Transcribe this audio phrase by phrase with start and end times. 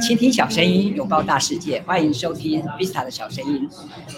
[0.00, 3.68] 倾听小声音，拥抱大世界，欢迎收听 Vista 的小声音。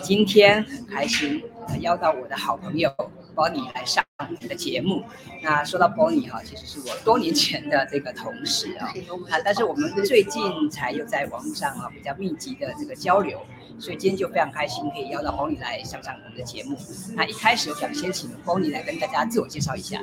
[0.02, 1.42] 今天很开心，
[1.80, 2.90] 邀到我的好朋友
[3.38, 5.04] Bonnie 来上我们的节目。
[5.40, 8.88] 那说到 Bonnie 哈，其实是我多年前的这个同事啊，
[9.30, 13.40] 啊，但是我们最近才有在网络上啊比较密集的这个交流。
[13.80, 16.76] 所以今天就非常开心，可以邀到 Bonnie 来上上我们的节目。
[17.14, 20.00] 那一开始我想先请 Bonnie 来跟大家自我介绍一下。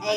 [0.00, 0.16] 哎，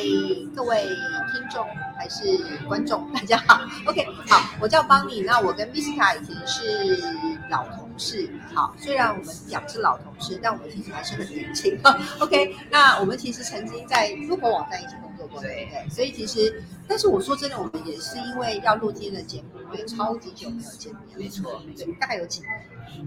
[0.54, 1.66] 各位听众
[1.98, 3.62] 还是观众，大家好。
[3.86, 5.24] OK，好，我叫 Bonnie，。
[5.24, 7.02] 那我跟 Vista 以前是
[7.48, 8.30] 老同同事。
[8.54, 11.76] 好，虽然我们讲是老同事，但我们其实还是很年轻。
[12.20, 15.88] OK，那我们其实曾经在中国网站一起工作过，对不对？
[15.90, 16.62] 所以其实。
[16.88, 21.02] 但是我说真的，我们也是因为要录今天的节目，我们超级久没有见面。
[21.16, 22.50] 没错，对，大概有几年？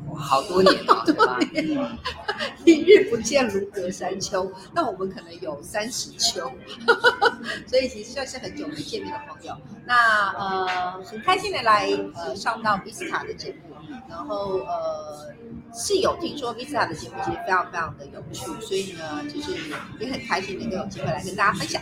[0.08, 1.98] 哇，好多年，好多年，
[2.64, 4.50] 一日不见如隔三秋。
[4.74, 6.50] 那我们可能有三十秋，
[7.68, 9.54] 所以其实算是很久没见面的朋友。
[9.86, 13.73] 那呃，很开心的来呃上到 Vista 的节目，
[14.10, 15.34] 然后呃
[15.74, 19.54] 是有听说 Vista 的节目其实非常非常的有趣，所以呢，就是
[20.00, 21.82] 也很开心能够有机会来跟大家分享。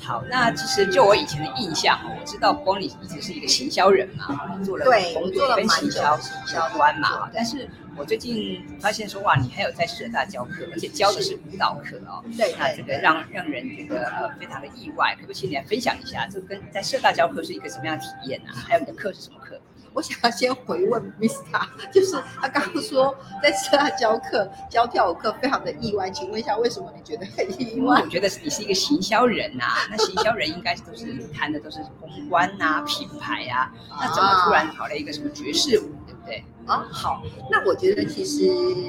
[0.00, 7.30] 好，那其实就我以前的印象，我知道 Bonnie 一直是一个行销人嘛，做了工作跟行销相关嘛。
[7.34, 12.24] 但是我最近发现说，哇，你还有在社大教课，而且教的是舞蹈课哦。
[12.38, 18.56] 对，那这个让让人这个呃非常的意外，可不可以请你来分享一下，这跟在社大教课是一个什么样的体验啊？
[18.66, 19.60] 还有你的课是什么课？
[19.92, 28.00] 我想要先回问 Mr， 就是他刚刚说在社大教课教跳舞课非常的意外，请问一下为什么你觉得很意外？
[28.02, 35.90] 我觉得你是一个行销人呐，那行销人应该都是谈的都是公关呐、品牌啊，那怎么突然跑了一个什么爵士舞？
[36.06, 38.46] 对不对啊，好，那我觉得其实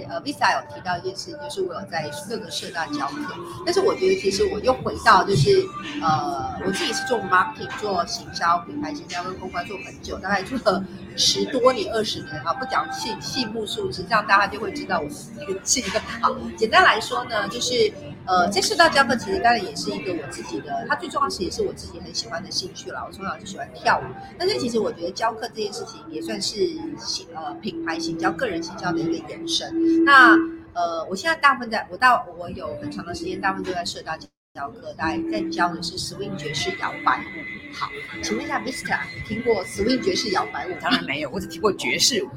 [0.08, 3.34] 呃，Visa 有提到一件事情，就是我有在各个社大教课，
[3.66, 5.66] 但是我觉得其实我又回到就是
[6.00, 10.86] 呃，我自己是做 marketing 做行销、品牌行销跟公关做很久，大概做了
[11.18, 16.36] 十多年、二十年啊，不讲细细目数字，这样大家就会知道我那个记个好。
[16.56, 17.92] 简单来说呢，就是。
[18.28, 23.04] 呃，这社大教课其实当然也是一个我自己的，它最重要是也是我自己很喜欢的兴趣了。
[23.06, 24.04] 我从小就喜欢跳舞，
[24.38, 26.56] 但是其实我觉得教课这件事情也算是
[27.00, 30.04] 行呃品牌行销、个人行销的一个延伸。
[30.04, 30.36] 那
[30.74, 34.12] 呃，我现在大部分在我到我有很长的时间，大部分都在社交
[34.54, 34.62] 教。
[34.62, 37.74] 教课大概在教的是 swing 爵士摇摆舞。
[37.74, 37.90] 好，
[38.22, 40.72] 请问一下 Vista，听过 swing 爵士摇摆舞？
[40.82, 42.28] 当然没有，我只听过爵士舞。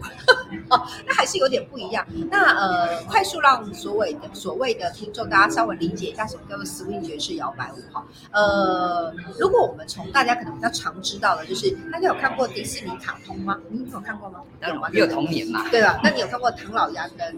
[0.71, 2.07] 哦， 那还是有点不一样。
[2.31, 7.77] 那呃，快速让所谓的所谓的听众大家稍微理解一下什么叫做 swing 爵士摇摆舞。
[7.93, 13.59] 哈，呃，如果我们从大家可能比较常知道的，就是大家有看过迪士尼卡通吗？
[13.69, 14.41] 你有看过吗？
[14.61, 15.69] 当然，没有童年嘛。
[15.69, 16.01] 对吧？
[16.03, 17.37] 那你有看过唐老鸭跟？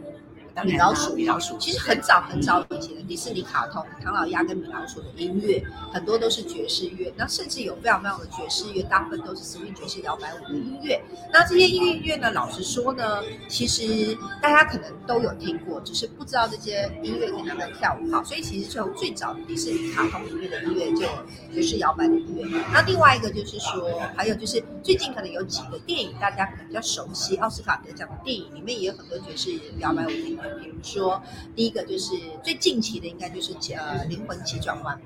[0.64, 5.62] 米老鼠，米老鼠，其实很早很早以前的迪士尼卡通，唐老鸭跟米老鼠的音乐
[5.92, 11.00] 很多都是爵士乐，那甚至有非常非常的爵士乐，大部分都是 swing 爵士摇摆舞的音乐。
[11.32, 18.10] 那这些音乐呢，老实说呢，其实大家可能都有听过，只是不知道这些音乐可以拿来跳舞。
[18.10, 21.06] 好，所以其实从最早的迪士尼卡通里面的音乐就
[21.52, 22.60] 爵士摇摆的音乐。
[22.72, 30.45] 那另外一个就是说，还有就是最近可能有几个电影大家可能比较熟悉，奥斯卡得奖的电影里面也有很多爵士摇摆舞的音乐。
[30.60, 31.22] 比如说，
[31.54, 34.98] 第一个就是最近期的，应该就是呃《灵魂急转弯》，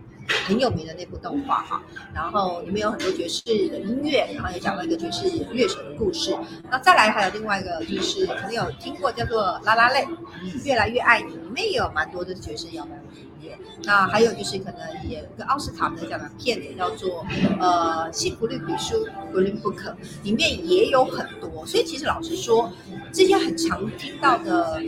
[0.47, 1.83] 很有名的那部动画哈。
[2.15, 6.37] 然后里面有很多爵士的音乐，然后也讲了一个爵士乐手的故事。
[6.71, 10.05] 那再来还有另外一个，就是可能有听过叫做《拉拉泪》，
[10.65, 13.59] 越来越爱你，里面也有蛮多的爵士摇滚音乐。
[13.83, 17.25] 那还有就是可能也个奥斯卡得奖的片子叫做
[17.59, 21.65] 呃《幸福绿皮书》（Green Book），里面也有很多。
[21.67, 22.71] 所以其实老实说，
[23.11, 24.83] 这些很常听到的。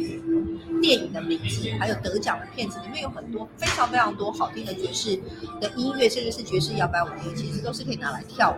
[0.83, 5.17] 电影的名字，还有得奖的片子，里面有很多非常非常多好听的爵士
[5.61, 8.57] 的音乐，甚至是爵士摇摆舞，其实都是可以拿来跳舞。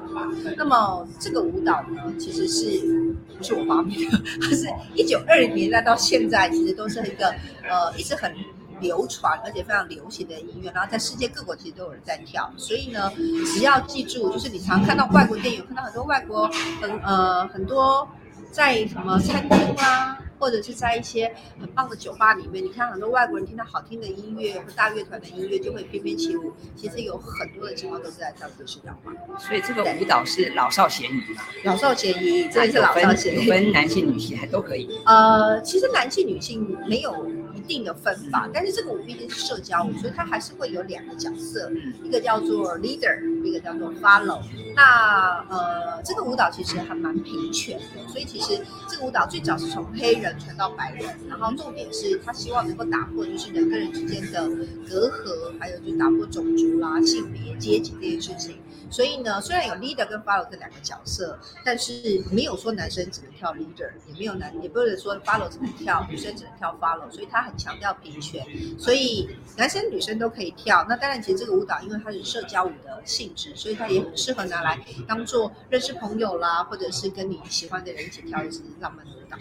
[0.56, 4.18] 那么这个舞蹈呢，其实是不是我发明的？
[4.40, 7.28] 它是一九二零年代到现在，其实都是一个
[7.68, 8.34] 呃一直很
[8.80, 12.50] 流传而且非常流行的音乐，然后在世界各国其实都有人在跳。
[12.56, 13.12] 所以呢，
[13.54, 18.08] 只要记住，就是你常看到外国电影，看到很多外国很呃很多
[18.50, 20.18] 在什么餐厅啊。
[20.44, 26.52] 或者是在一些很棒的酒吧里面，你看很多外国人听到好听的音乐和大乐团的音乐，就会翩翩起舞。
[26.76, 29.16] 其实有很多的情况都是在跳爵士摇滚。
[29.38, 31.42] 所以这个舞蹈是老少咸宜嘛？
[31.64, 35.00] 老少咸宜，这也是老少咸宜，分男性女性还都可以。
[35.06, 41.70] 呃，其实男性女性没有一定的分法，但是这个舞毕竟是社交舞，所以它还是会有两个角色，
[42.02, 44.40] 一个叫做 leader，一个叫做 follow。
[44.74, 48.56] 那呃，这这个舞蹈其实还蛮平权的，所以其实
[48.88, 54.48] 这个舞蹈最早是从黑人传到白人，然后重点是他希望能够打破就是人跟人之间的
[54.88, 58.54] 隔阂，还有就打破种族啦、性别、阶级这些事情。
[58.94, 68.46] 所以呢，虽然有 leader 跟 follow 这两个角色，但是没有说男生只能跳 leader，也没有男，也不是说 follow 只能跳，女生只能跳 follow，所以他很强调平权，
[68.78, 70.86] 所以男生女生都可以跳。
[70.88, 79.36] 那当然，其实这个舞蹈因为它是社交舞的性质，所以它也很适合拿来当做认识朋友啦，或者是跟你喜欢的人一起跳一支浪漫的舞蹈。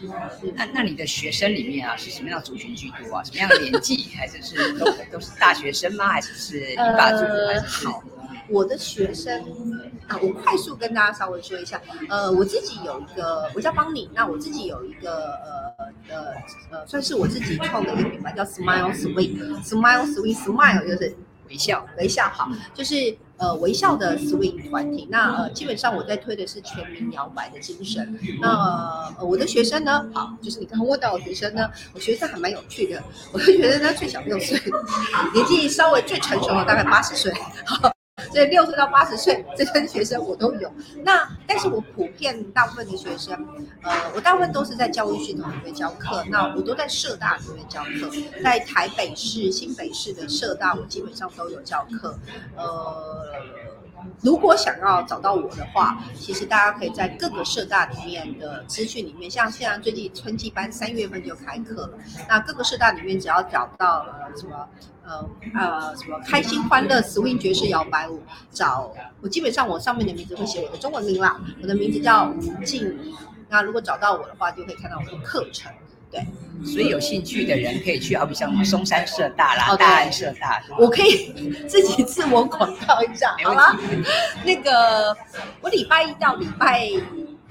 [0.55, 3.23] 那那你的学生里面啊，是什么样的族群居多啊？
[3.23, 4.09] 什么样的年纪？
[4.17, 6.07] 还是是都都是大学生吗？
[6.07, 7.23] 还是是一把族？
[7.47, 8.03] 还是好？
[8.49, 9.41] 我的学生
[10.07, 16.25] 啊，我快速跟大家稍微说一下，呃，我自己有一个，我叫邦尼，那我自己有一个呃呃
[16.71, 21.15] 呃，算是我自己创的一个品牌，叫 Smile Sweet，Smile Sweet，Smile 就是
[21.49, 25.07] 微笑，微笑好，就是呃微笑的 Swing 团体。
[25.09, 28.19] 那呃基本上我在推的是全民摇摆的精神。
[28.41, 28.49] 那
[29.17, 34.59] 呃我的学生呢，好，就是你刚刚问到我学生呢，我学生还蛮有趣的，我的学生呢最小六岁，
[35.33, 37.31] 年纪稍微最成熟的大概八十岁，
[37.65, 37.93] 好。
[38.33, 40.71] 所以六岁到八十岁这些学生我都有。
[41.03, 43.33] 那但是我普遍大部分的学生，
[43.83, 46.23] 呃，我大部分都是在教育系统里面教课。
[46.29, 48.09] 那我都在社大里面教课，
[48.43, 52.17] 在台北市、新北市的社大，我基本上都有教课。
[52.57, 53.23] 呃。
[54.21, 61.97] 如果想要找到我的话，其实大家可以在各个社大里面的资讯里面，像现在最近春季班三月份就开课了，
[62.27, 64.67] 那各个社大里面只要找到呃什么
[65.05, 68.21] 呃呃什么开心欢乐 swing 爵士摇摆舞，
[68.51, 68.91] 找
[69.21, 73.13] 我基本上我上面的名字会写我的中文名啦，我的名字叫吴静怡。
[73.49, 75.71] 那如果找到我的话，就可以看到我的课程。
[76.09, 76.25] 对，
[76.65, 81.33] 所以有兴趣的人可以去，好比像松山社大啦、大安社大，我可以
[81.67, 83.77] 自己自我广告一下，好吗？
[84.45, 85.15] 那个
[85.61, 86.89] 我礼拜一到礼拜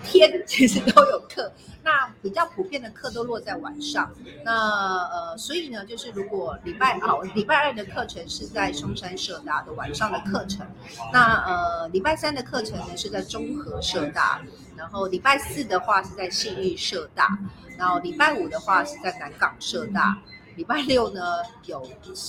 [0.04, 1.52] 天其实都有课，
[1.84, 4.10] 那比较普遍的课都落在晚上。
[4.44, 10.66] 那呃，所以呢，就是如果礼拜啊，礼拜二的课程是在松山社大的晚上的课程，
[11.12, 14.40] 那呃，礼拜三的课程呢是在中和社大，
[14.76, 17.38] 然后礼拜四的话是在信义社大。
[17.78, 20.16] 然后礼拜五的话是在南港社大，
[20.54, 21.20] 礼拜六呢
[21.64, 21.82] 有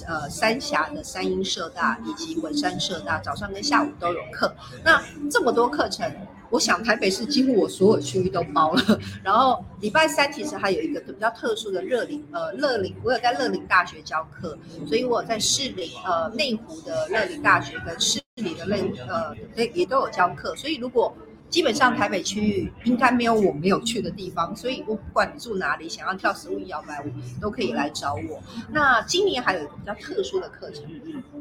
[0.08, 4.56] 呃三峡的三英社大以及文山社大，早上跟下午都有课。
[4.84, 6.10] 那这么多课程，
[6.50, 9.00] 我想台北市几乎我所有区域都包了。
[9.22, 14.58] 然后礼拜三其实还有一个比较特殊的热林呃乐林，我有在乐林大学教课，
[14.88, 21.16] 所以我在市林呃内湖的乐林大学跟市里的内呃也也都有教课，所以如果
[21.54, 28.42] 基本上台北区域应该没有我没有去的地方，所以我不管你住哪里，想要跳十五摇摆舞都可以来找我。
[28.72, 30.84] 那今年还有一个比较特殊的课程，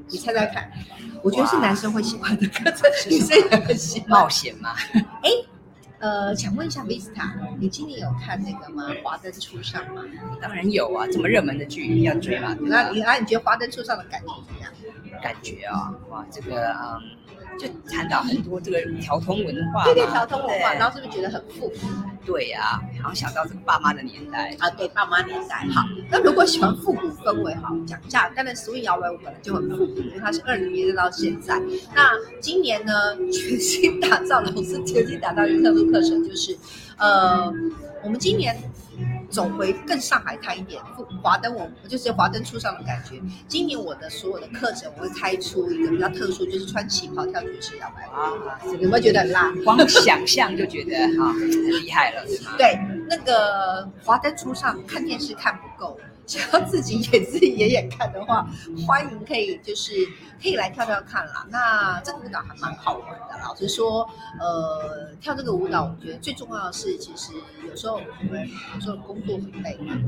[0.09, 0.71] 你猜猜看？
[1.23, 4.11] 我觉得是男生会喜欢的课程，女生也很喜欢。
[4.11, 4.75] 冒险吗？
[5.23, 5.31] 哎，
[5.99, 8.89] 呃，想问一下 Vista，你今年有看那个吗？
[9.03, 10.05] 华灯初上吗？
[10.43, 12.55] 当然有啊，这么热门的剧一定要追嘛。
[12.61, 14.71] 那你那你觉得华灯初上的感觉怎么样？
[15.23, 17.01] 感觉啊，哇，这个嗯。
[17.59, 21.77] 就谈到很多这个调通文化，对对，调通文化，然后是不是觉得很复古？
[22.25, 25.67] 对呀，然后想到这个爸妈的年代啊，对，爸妈年代。
[25.73, 28.29] 好，那如果喜欢复古氛围，好讲一下。
[28.31, 31.61] 当然，swing 摇摆舞本来就很复古，因为它是二零年到现在。
[31.95, 32.11] 那
[32.41, 32.93] 今年呢，
[33.33, 36.57] 全新打造，老师全新打造一个特殊课程，就是
[36.97, 37.53] 呃，
[38.05, 38.57] 我们今年。
[39.33, 40.81] 走回更上海滩一点，
[41.23, 43.21] 华灯我就是华灯初上的感觉。
[43.49, 48.31] 今年我的所有的课程，我会开出一个比较特殊，就是穿旗袍跳爵士摇摆啊，
[48.79, 49.51] 有没有觉得很辣？
[49.65, 52.55] 光想象就觉得哈很厉害了，是吗？
[52.59, 52.79] 对，
[53.09, 55.99] 那个华灯初上，看电视看不够。
[56.27, 58.47] 想要自己演自己演演看的话，
[58.87, 59.93] 欢迎可以就是
[60.41, 61.47] 可以来跳跳看啦。
[61.51, 63.39] 那这个舞蹈还蛮好玩的。
[63.43, 67.33] 老实说，呃，跳这个舞蹈，我觉得最重要的是，其实
[67.69, 69.99] 有时候我们有时候工作很累嘛，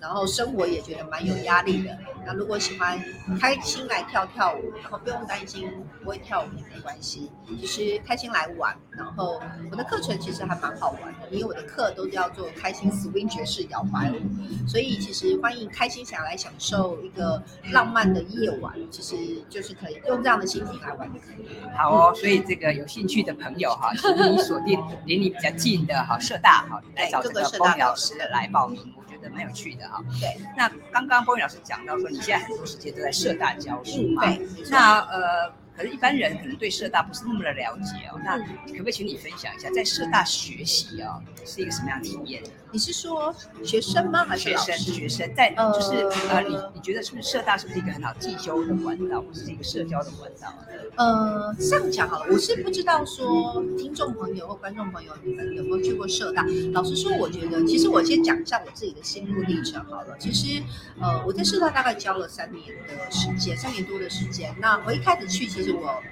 [0.00, 1.98] 然后生活也觉得蛮有压力的。
[2.24, 2.98] 那如果喜欢
[3.40, 5.68] 开心来跳跳舞，然后不用担心
[6.02, 8.74] 不会跳舞也没关系，其实开心来玩。
[8.90, 15.23] 然后我的课程其实还蛮好玩的，因为我的课都叫做开心 swing 爵士摇摆舞，所以其实。
[15.40, 19.16] 欢迎开心想来享受一个浪漫的夜晚，其实
[19.48, 21.46] 就是可以用这样的心情来玩就可以。
[21.76, 30.02] 好哦，所以这个有兴趣的朋友哈，请你锁定离你比较近的哈社大哈，来找这个波宇老师来报名，我觉得蛮有趣的哈。
[30.20, 34.24] 对，那刚刚波宇老师讲到说，你现在很多时间都在社大教书嘛？
[34.26, 35.52] 对，那呃。
[35.76, 38.20] 可是，一般人可能对社大不是那么的了解哦。
[38.24, 42.42] 那可不可以请你分享一下，在社大学习哦，是一个什么样的体验？
[42.70, 44.24] 你是说学生吗？
[44.24, 44.76] 还是学生？
[44.78, 45.94] 学生在就是
[46.28, 50.52] 呃，你你觉得是不是社大是不是一个很好进修的管道，或者是一个社交的管道？
[50.96, 56.44] 呃，这样讲好了，我是不知道说听众朋友或观众朋友你们有没有去过社大。
[56.72, 60.16] 老实说，我觉得其实我先讲一下我自己的心路历程好了。
[60.18, 60.62] 其实
[61.00, 64.54] 呃，我在社大大概教了三年的时间，三年多的时间。
[64.60, 66.02] 那我一开始去，其实我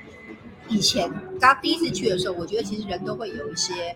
[0.68, 3.94] 以前刚第一次去的时候，我觉得其实人都会有一些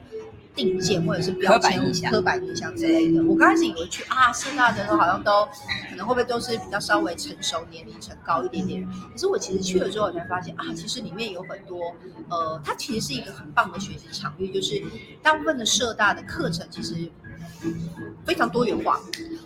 [0.54, 3.22] 定见或者是标签、刻板印象之类的。
[3.24, 5.46] 我刚开始以为去啊，社大的人好像都
[5.90, 8.86] 可能会不会都是比较稍微成熟、年龄层高一点点。
[9.12, 11.94] 可是我其实去了之后，才发现啊，其实里面有很多
[12.28, 14.82] 呃，它其实是一个很棒的学习场域，就是
[15.22, 17.10] 大部分的社大的课程其实。
[18.24, 19.00] 非常多元化，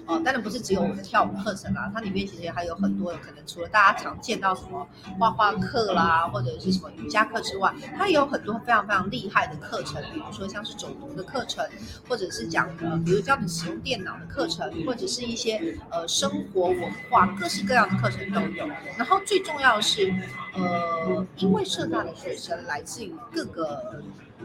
[0.06, 4.86] 哦，当然不是只有我们跳舞课程啦，它里面其实还有很多可能，除了大家常见到什么
[5.18, 11.64] 画画课啦，或者是什么瑜伽课之外，它也有很多非常非常厉害的课程，比如说像是走读的课程，
[12.08, 18.66] 或者是讲呃，比如教你使用电脑的课程，或者是一些呃生活文化各式各样的课程都有。
[18.96, 20.12] 然后最重要的是，
[20.54, 24.02] 呃，因为社大的学生来自于各个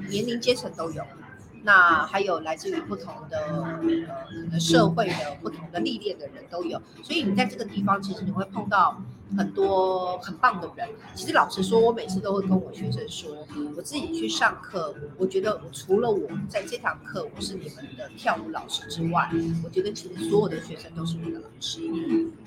[0.09, 1.03] 年龄阶层都有。
[1.65, 3.39] 那还有来自于不同的
[4.51, 9.01] 呃社会的不同的历练的人都有，所以你在这个地方，其实你会碰到
[9.35, 10.87] 很多很棒的人。
[11.15, 19.31] 其实老实说，我每次都会跟我学生说，我自己去上课，我觉得除了我在这堂课我是你们的跳舞老师之外，
[19.63, 21.81] 我觉得其实所有的学生都是我的老师。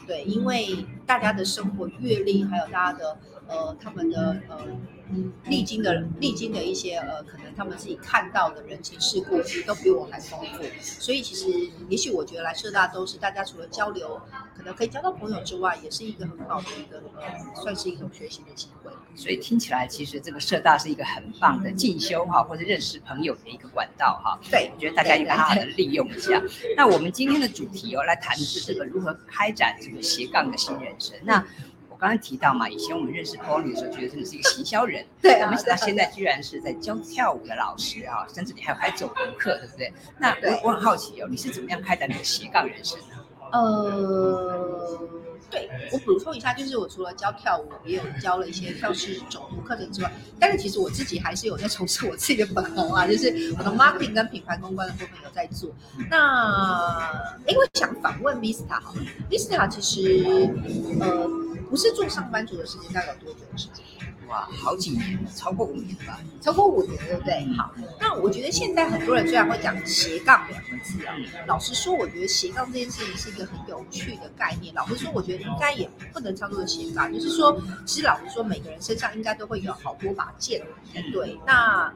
[0.07, 4.59] 对，因为大家的生活阅历，还有大家的呃他们的呃。
[5.45, 14.21] 历经的历经的一些呃，可能他们自己看到的人情世故都比我还丰富，所以其实也许我觉得来社大都是大家除了交流，
[14.57, 18.93] 可能可以交到朋友之外，也是一个很好的一个呃，算是一种学习的机会。
[19.15, 24.39] 所以听起来其实这个社大是一个很棒的进修哈，或者认识朋友的一个管道哈。
[24.51, 26.41] 对，我觉得大家应该好好的利用一下。
[26.77, 31.17] 那我们今天的主题哦，来谈的是这个如何开展这个斜杠的新人生。
[31.23, 31.45] 那
[31.99, 39.93] 刚才提到嘛，以前我们认识 Bonnie 的时候，觉得真的是一个行销人， 对啊，没想到现在居然是在教跳舞的老师啊，甚至你还有还走读课，对不对？
[40.17, 43.17] 那我我很好奇哦，你是怎么样开展你的斜杠人生呢？
[43.51, 45.01] 呃，
[45.51, 55.69] 对我补充一下，就是我除了教跳舞，也有教了一些跳式走读课程之外，但是其实我自己还是有在从事我自己的本行啊， 就是我的 marketing 跟品牌公关的部分有在做。
[56.09, 57.11] 那
[57.47, 58.95] 因为想访问 Vista 哈
[59.29, 60.49] ，Vista 其实
[61.01, 61.48] 呃。
[61.69, 63.85] 不是做上班族的时间，大概有多久的时间？
[64.29, 66.21] 哇，好几年，超过五年吧。
[66.41, 67.47] 超过五年，对不对？
[67.57, 71.15] 好，那我觉得现在很多人虽然会讲斜杠两个字啊，
[71.47, 74.75] 老实说，我觉得斜杠这件事情是一个很有趣的概念。
[74.75, 80.63] 老实说，我觉得应该也不能叫做斜杠，就是说，其实老实说，每个人身上应该都会有好多把剑。
[81.11, 81.91] 对，那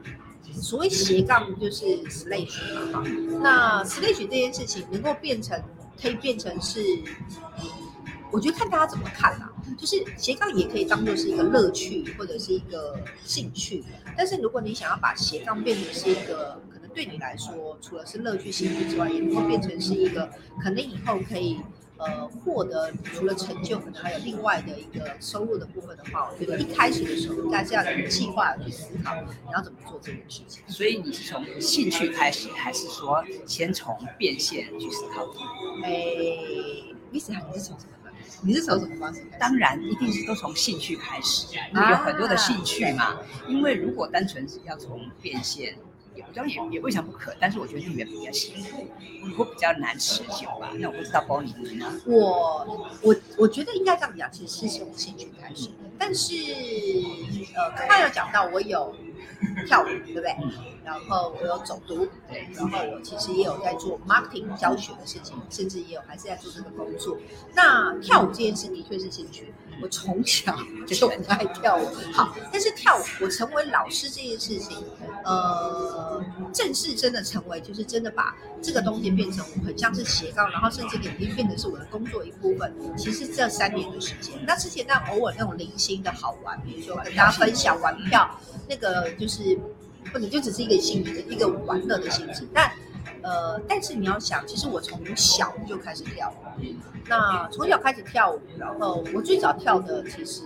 [0.59, 3.03] 所谓斜杠就是 slash 嘛。
[3.43, 5.61] 那 slash 这件事情能够变成，
[6.01, 6.81] 可以变成是。
[8.31, 13.83] 我觉得看大家怎么看啦，就是斜杠也可以当做是一个乐趣或者是一个兴趣，
[14.17, 20.29] 但是如果你想要把斜杠变成是一个可能对你来说除了是乐趣兴趣之外，也能够变成是一个
[20.61, 21.59] 可能以后可以
[21.97, 30.63] 呃获得除了成就，可能还有另外的一个收入的部分的话，我觉得一开始的时候应该是要有计划去思考你要怎么做这件事情。
[30.67, 35.25] 所以你是从兴趣开始，还是说先从变现去思考？
[35.83, 38.02] 诶，你是还是从什么？
[38.45, 39.21] 你是从什么方式？
[39.39, 43.17] 当然，一定是都从兴趣开始，有很多的兴趣嘛。
[43.47, 45.75] 因为如果单纯是要从变现，
[46.15, 47.33] 也不叫也也未尝不可。
[47.39, 48.87] 但是我觉得那边比较辛苦，
[49.35, 50.71] 会比较难持久吧。
[50.77, 51.91] 那我不知道包你呢？
[52.05, 55.69] 我我我觉得应该这样讲，其实是从兴趣开始。
[55.97, 56.35] 但是
[57.55, 58.93] 呃，刚刚有讲到我有
[59.67, 60.35] 跳舞，对不对？
[60.83, 67.17] 然后我有走读，对，然后我其实也有在做 marketing 教学的事情，甚至也有还是在做这个工作。
[67.55, 71.85] 那跳舞这件事的确是兴趣，我从小就很爱跳舞。
[72.13, 74.77] 好，但是跳舞我成为老师这件事情，
[75.25, 82.73] 呃，正式真的成为就是真的把这个东西变成很像是斜杠，然后甚至已经变成是我的工作一部分。
[82.97, 89.57] 其实这三年的时间，那之前那偶尔那种零星的好玩，比如说跟大家分享玩票，那个就是。
[90.13, 92.69] 或者就只是一个性质的一个玩乐的性质，但
[93.23, 96.63] 呃，但是你要想，其实我从小就开始跳舞，
[97.07, 100.43] 那从小开始跳舞，然后我最早跳的其实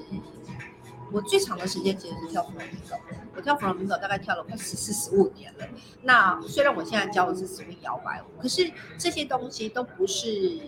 [1.12, 2.96] 我最长的时间其实是跳弗朗明哥，
[3.36, 5.67] 我跳弗朗明哥大概跳了快十四十五年了。
[6.03, 10.60] 那虽然我现在教的是所谓摇摆舞，可是这些东西都不是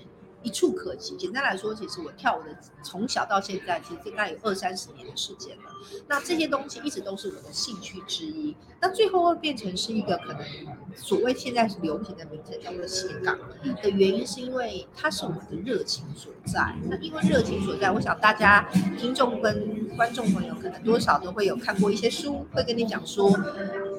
[0.43, 1.15] 一触可及。
[1.17, 2.49] 简单来说，其实我跳舞的
[2.83, 5.63] 从小到现在，其实大概有二三十年的时间了。
[6.07, 8.55] 那这些东西一直都是我的兴趣之一。
[8.81, 10.41] 那最后会变成是一个可能
[10.95, 13.37] 所谓现在是流行的名称叫做斜杠
[13.81, 16.73] 的原因，是因为它是我的热情所在。
[16.83, 23.29] 那因为热情所在，我想大家听众跟观众朋友可能多少都会有看过一些书，会跟你讲说，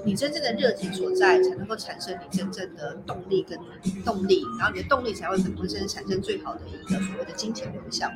[0.04, 3.59] 你真正的热情所在，才能够产生你真正的动力跟
[4.04, 8.11] 动力，然后你的动力才会可能真正产生最好的一个所谓的金钱流向。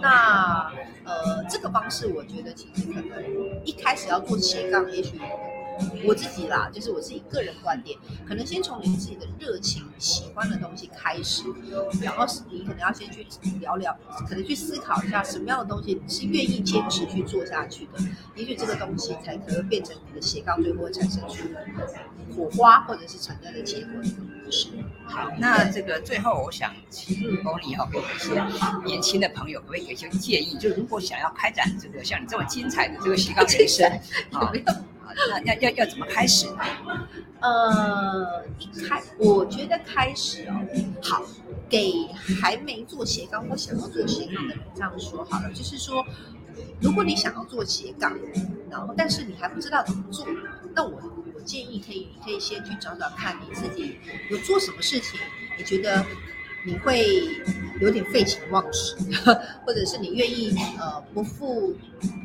[0.00, 0.70] 那
[1.04, 3.22] 呃，这个方式我觉得其实可能
[3.64, 5.18] 一开始要做斜杠，也许。
[6.04, 11.44] 我自己啦，就是我自己个人观点，可能先从你自己的热情、喜欢的东西开始，
[12.02, 13.26] 然后你可能要先去
[13.60, 13.96] 聊聊，
[14.28, 18.00] 可能去思考一下什么样的东西是愿意坚持去做下去的，
[18.36, 21.36] 也许这个东西才可能变成你的斜杠，最后会产生出
[22.34, 24.02] 火花或者是成功的结果。
[24.50, 24.68] 是。
[25.06, 28.42] 好，那这个最后我想请 Bonnie 哈，给一些
[28.84, 30.56] 年轻的朋友，可不可以给一些建议？
[30.58, 33.90] 就如果想要开展这个像你这么精彩的这个斜杠人生，
[34.32, 34.52] 啊。
[35.44, 36.58] 要要要怎么开始呢？
[37.40, 40.54] 呃，一开，我觉得开始哦，
[41.02, 41.22] 好，
[41.68, 41.92] 给
[42.40, 46.04] 还没做斜杠或想要做斜杠的人这样说好了，就是说，
[46.80, 48.16] 如果你想要做斜杠，
[48.70, 50.26] 然后但是你还不知道怎么做，
[50.74, 51.02] 那我
[51.34, 53.98] 我建议可以你可以先去找找看你自己
[54.30, 55.18] 有做什么事情，
[55.58, 56.04] 你觉得。
[56.64, 57.26] 你会
[57.82, 58.96] 有点废寝忘食，
[59.66, 61.74] 或者是你愿意呃不付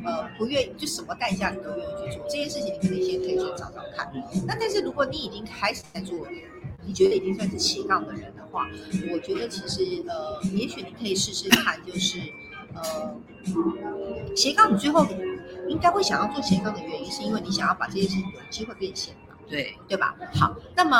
[0.04, 4.08] 呃不愿意就什么代价你都愿意去做这件事情，你可以先可以去找找看。
[4.46, 6.16] 那但是如果你已经开始在做，
[6.86, 8.68] 你觉得已经算是斜杠的人的话，
[9.12, 12.20] 我觉得其实呃也许你可以试试看，就是
[12.74, 13.16] 呃
[14.36, 15.04] 斜杠你最后
[15.68, 19.12] 应该会想要做斜杠的原因，是因为你想要把这件事情有机会变现。
[19.50, 20.14] 对对吧？
[20.34, 20.96] 好，那么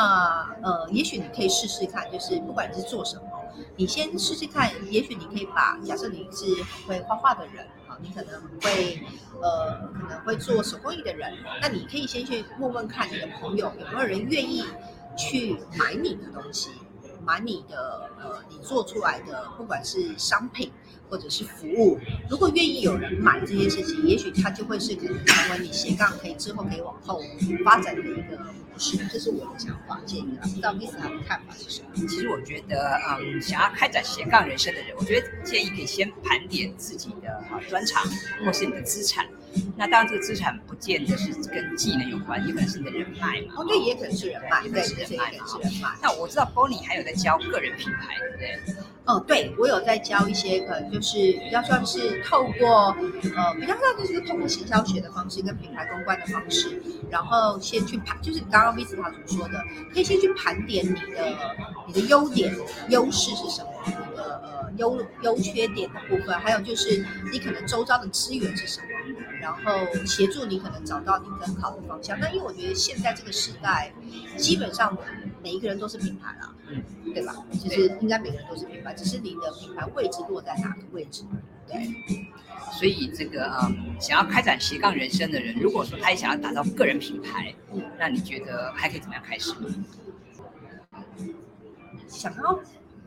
[0.63, 3.28] 呃，也许你可以试试看，就是不管你是做什么，
[3.75, 4.71] 你先试试看。
[4.91, 9.01] 也许你可以把，假设你是很会画画的人，啊，你可能会
[9.41, 14.63] 呃，可能会做手工艺的人，那你可以先去问问看你的朋友有没有人愿意
[15.17, 16.71] 去买你的东西。
[17.25, 20.71] 买你的呃，你做出来的不管是商品
[21.09, 21.99] 或者是服务，
[22.29, 27.21] 如果愿意有人买这些事情，也许它就会是可能成为你斜杠可以之后可以往后
[27.65, 28.97] 发展的一个模式。
[29.11, 32.07] 这是我的想法建议啊，不知道 Miss 他的看法是什么？
[32.07, 38.03] 其实我觉得，嗯，想要开展斜杠人生的人，我觉得建议可以先盘点自己的啊专长
[38.45, 39.27] 或是你的资产。
[39.75, 43.55] 那当然，这个资产不见得是跟技能有关，也可能是你的人脉嘛。
[43.57, 45.31] 哦，对，也可能是人脉，对也可能是人脉
[45.81, 45.95] 嘛。
[46.03, 48.83] 那我知道 Bonnie 还有在教个人品牌，对不对？
[49.09, 52.95] 哦，对，我有在教一些，可能就是比较算是透过
[53.35, 58.95] 呃，比较算就是透过行销学的方式跟品牌公关的方式，然后先去盘，就是刚刚 Vista
[59.25, 59.59] 所说的，
[59.91, 61.35] 可以先去盘点你的
[61.87, 62.55] 你的优点、
[62.89, 68.85] 优势是什么，你的呃优优缺点的部分，还有就是你可能周遭的资源是什么。
[69.41, 69.71] 然后
[70.05, 72.19] 协助你可能找到你更好的方向。
[72.19, 73.91] 那因为我觉得现在这个时代，
[74.35, 74.95] 基本上
[75.41, 77.35] 每一个人都是品牌啦，嗯，对吧？
[77.51, 81.23] 其实应该每个人都是品牌，只是你的品牌位置落在哪个位置。
[81.67, 81.93] 对。
[82.71, 89.53] 所以这个啊，想要开展斜杠人生的人，如果说他也想要打造个人品牌，嗯，那你觉得还可以怎么样开始？
[92.07, 92.59] 想要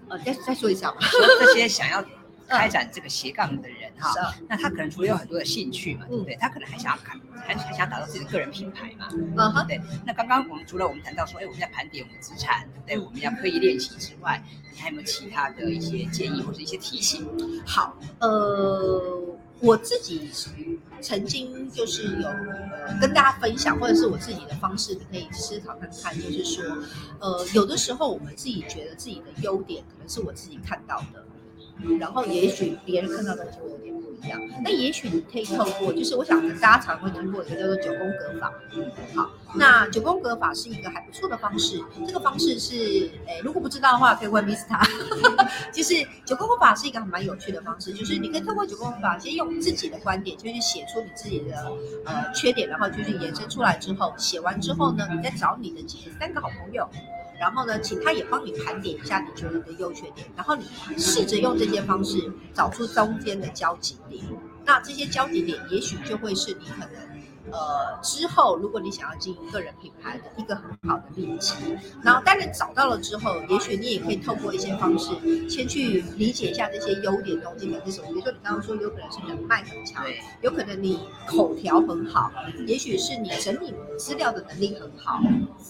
[0.09, 0.99] 呃，再再说一下吧。
[1.41, 2.05] 这些想要。
[2.49, 6.35] 开展这个斜杠的人哈，那他可能除了有很多的兴趣嘛，对不对？
[6.37, 9.81] 他可能还想要看，还还想打造自己的个人品牌嘛，嗯对。
[10.05, 17.27] 那刚刚我们除了我们谈到说，哎，我们在盘点我们资产，对，我们要刻意练习之外，你还有没有其他的一些建议或者一些提醒？
[17.65, 19.21] 好，呃，
[19.61, 20.29] 我自己
[21.01, 22.29] 曾经就是有
[23.01, 26.65] 跟大家分享，或者是我自己的方式，你可以思考看看，就是说，
[27.21, 31.25] 呃，有的时候我们自己觉得自己的优点，可能是我自己看到的。
[31.99, 34.41] 然后也许别人看到的就有点不一样。
[34.63, 38.53] 那也许你可以透过，就是我想大家常会听过一个叫做九宫格法。
[39.15, 41.83] 好，那九宫格法是一个还不错的方式。
[42.07, 44.81] 这个方式是，诶，如果不知道的话，可以问 Mister。
[45.73, 51.73] 就是九宫格法是一个还蛮有趣的方式，就是你可以透过九宫格法，先用自己的观点，就是写出你自己的
[52.05, 56.89] 呃缺点，然后就是延伸出来之后，写完之后呢，你再找你的几三个好朋友。
[57.43, 60.65] 然后呢，请他也帮你盘点一下你觉得的优缺点，然后你
[60.97, 64.25] 试着用这些方式找出中间的交集点。
[64.65, 67.12] 那这些交集点，也许就会是你可能
[67.51, 71.55] 呃，之后如果你想要经营个人品牌的一个很好的利器。
[72.03, 75.11] 然后，当然找到了之后，也许你也可以透过一些方式，
[75.49, 78.07] 先去理解一下这些优点东西可能是什么。
[78.09, 82.31] 比如说你刚刚说，有可能是人脉很强，对，有可能你口条很好，
[82.67, 85.21] 也许是你整理资料的能力很好，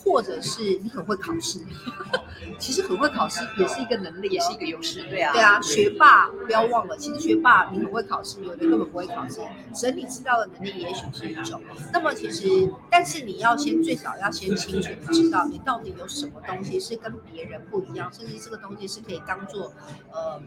[0.05, 1.61] 或者是你很会考试。
[2.59, 9.41] 其实很会考试也是一个能力、哦，也是一个优势，对啊，对啊，学霸不要忘了，其实学霸你很会考试，有的根本不会考试，
[9.75, 11.62] 整理资料的能力也许是一种。
[11.93, 19.73] 那么其实，但是你要先最少要先清楚的知道你到底有什么东西是跟别人不一样，甚至这个东西是可以当做
[20.13, 20.41] 呃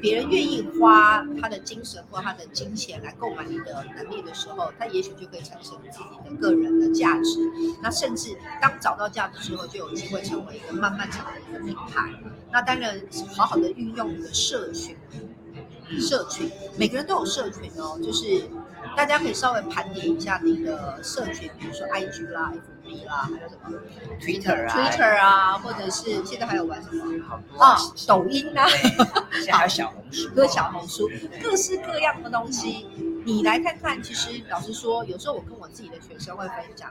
[0.00, 7.40] 别人愿意花他的精神或他的金钱来购买你的能力的时候，他也许就可以产生自己的个人的价值。
[7.82, 12.10] 那甚至当找到价值之后，就有机会成为一个慢慢成为一个品牌。
[12.52, 13.00] 那当然，
[13.34, 14.96] 好好的运用你的社群，
[16.00, 18.42] 社群每个人都有社群哦，就是
[18.96, 22.52] 大家可以稍微盘点一下你的社群，比如说 IG 啦、
[22.84, 23.78] FB 啦，还有什么
[24.20, 27.04] Twitter 啊 Twitter 啊，或者是现在还有玩什么
[27.58, 28.66] 啊，抖音啊，
[29.50, 31.10] 还有小红书， 各小红书，
[31.42, 32.86] 各式各样的东西，
[33.24, 34.02] 你来看看。
[34.02, 36.90] 其实老实说，有时候我跟我自己的学生会分享，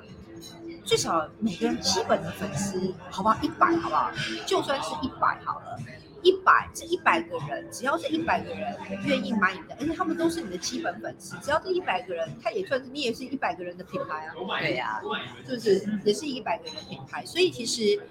[0.84, 3.38] 最少每个人基本的粉丝，好不好？
[3.42, 4.12] 一百，好不好？
[4.46, 5.78] 就算是一百好了，
[6.24, 15.02] 一百这一百个人，只要这一百个人愿意买你的，而且他们都是你的基本粉丝，只要这一百个人，他也算是你也是一百个人的品牌啊，对呀、
[15.46, 16.00] 是不是？
[16.04, 18.02] 也是一百个人的品牌，所以其实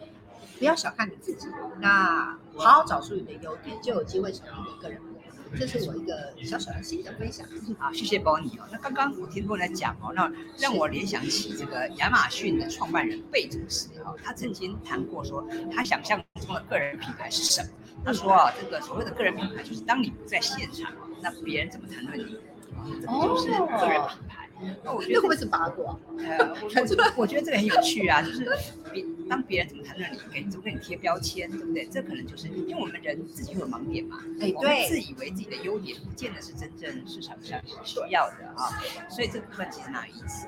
[0.58, 1.46] 不要小看你自己，
[1.80, 5.00] 那好好找出你的优点，就有机会成为你的个人。
[5.54, 7.46] 这是我一个小小的心得分享。
[7.78, 8.66] 好，谢谢 Bonnie 哦。
[8.72, 17.68] 那刚刚我听 Bonnie 讲哦，那让我联想起这个亚马逊的创办人贝佐斯哦，他曾经谈过说，他想象中的个人品牌是什么？
[18.04, 22.38] 他说啊，这个所谓的个人品牌，就是当你不在现场，那别人怎么谈论你，
[23.00, 24.48] 这就是个人品牌。
[24.84, 25.96] 那我觉得那会不会是八卦？
[26.18, 28.48] 呃，我我我觉得这个很有趣啊，就是
[28.92, 31.86] 别当别人怎么谈论你，给怎么给你贴标签，对不对？
[31.86, 40.46] 这可能就是因为我们人自己有盲点嘛，哎，我们自，以为自己的优点，不见得是真正市场上需要的啊，所以这部分其实蛮有意思。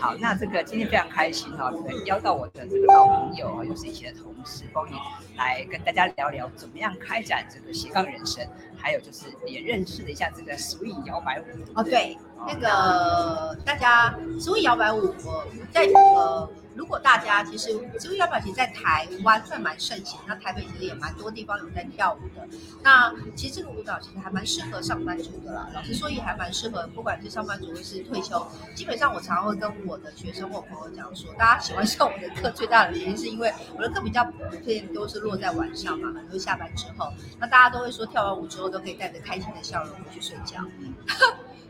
[0.00, 4.94] 好，那这个今天非常开心哈、这个邀到我的这个老朋友啊，又是以前的同事，帮你
[5.36, 11.44] 来跟大家聊聊怎么样开展这个斜杠人生，还有就是也认识了一下这个 swing 摇摆舞。
[11.74, 22.46] 哦对，哦那个大家所谓摇摆舞，我在呃，如果大家其实所谓摇摆其实在台湾算蛮盛行，那台北其实也蛮多地方有在跳舞的。
[22.82, 28.46] 那其实这个舞蹈其实还蛮适合上班族的啦，老实说也还蛮适合，不管是上班族或是退休。
[28.74, 34.32] 基本上我常常会跟我的学生或朋友讲说，大家喜欢上我的课最大的原因是因为我的课比较普
[34.64, 40.56] 遍都是落在晚上嘛，很多下班之后，那大家都会说跳完舞之后都可以带着开心的笑容回去睡觉。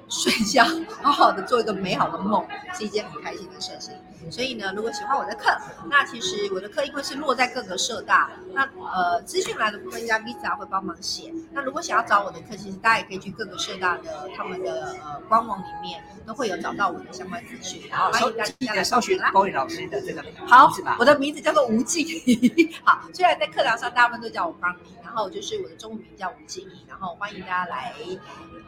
[0.08, 0.64] 睡觉，
[1.02, 3.94] 好好的做一个美好的梦，是一件很开心的事情。
[4.30, 5.50] 所以呢，如果喜欢我的课，
[5.90, 11.32] 那其实我的课因为是落在各个社大，那呃资讯栏的部分应该 Visa 会帮忙写。
[11.50, 17.82] 那如果想要找我的课，其实大家也可以去各个社大的他们的呃官网里面都会有找到我的相关资讯。
[17.90, 19.30] 好，搜欢迎大家来得搜寻啦。
[19.32, 21.04] Bonnie 老师的这个好我。
[21.04, 22.74] 的名字叫做吴静怡。
[22.84, 27.92] 好，虽然在课堂上大部分都叫我 Bonnie，然后就是我的中文名叫吴静怡，然后欢迎大家来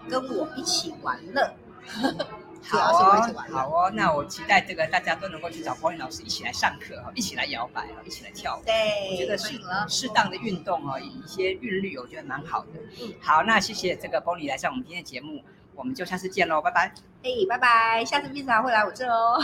[0.09, 1.51] 跟我一起玩乐。
[2.71, 8.63] 主要是我一起哦玩，好哦，那我期待这个大家都能够去找 Bonnie 老师一起来上课哈，一起来摇摆哈，一起来跳舞。
[8.65, 9.87] 对，我觉得适欢迎了。
[9.89, 12.81] 适当的运动哦，一些韵律，我觉得蛮好的。
[13.03, 15.43] 嗯好，那谢谢这个 Bonnie 来上我们今天的节目，
[15.75, 16.93] 我们就下次见喽，拜拜。
[17.23, 19.39] 哎，拜拜，下次 Visa 会来我这哦，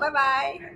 [0.00, 0.60] 拜 拜。